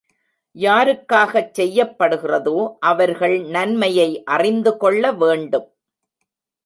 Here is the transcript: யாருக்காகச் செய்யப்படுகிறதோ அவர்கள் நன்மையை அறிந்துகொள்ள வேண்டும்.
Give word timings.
யாருக்காகச் 0.55 1.51
செய்யப்படுகிறதோ 1.59 2.55
அவர்கள் 2.79 3.37
நன்மையை 3.49 4.09
அறிந்துகொள்ள 4.31 5.11
வேண்டும். 5.13 5.67